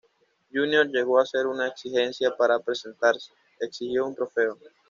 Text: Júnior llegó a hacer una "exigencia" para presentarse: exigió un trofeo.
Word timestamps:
Júnior 0.51 0.87
llegó 0.87 1.19
a 1.19 1.21
hacer 1.21 1.45
una 1.45 1.67
"exigencia" 1.67 2.35
para 2.35 2.57
presentarse: 2.57 3.33
exigió 3.59 4.07
un 4.07 4.15
trofeo. 4.15 4.57